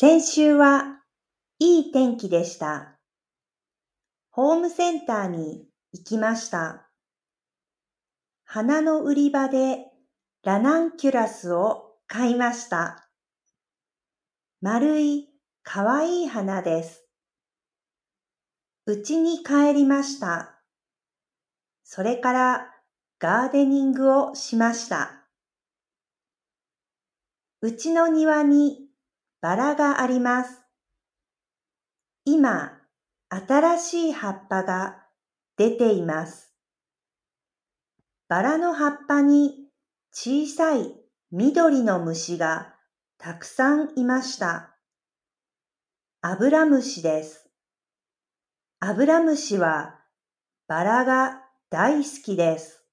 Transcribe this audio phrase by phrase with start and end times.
[0.00, 1.00] 先週は
[1.58, 3.00] いい天気でした。
[4.30, 6.88] ホームセンターに行きました。
[8.44, 9.86] 花の売り場で
[10.44, 13.08] ラナンキュラスを買いました。
[14.60, 15.30] 丸い
[15.64, 17.04] かわいい花です。
[18.86, 20.60] 家に帰りました。
[21.82, 22.70] それから
[23.18, 25.26] ガーデニングをしました。
[27.62, 28.87] うちの庭に
[29.40, 30.62] バラがあります。
[32.24, 32.78] 今、
[33.30, 35.04] 新しい葉っぱが
[35.56, 36.52] 出ています。
[38.28, 39.68] バラの葉っぱに
[40.12, 40.94] 小さい
[41.30, 42.74] 緑の虫が
[43.16, 44.76] たくさんいました。
[46.20, 47.48] アブラムシです。
[48.80, 50.00] アブラムシは
[50.66, 52.84] バラが大好きです。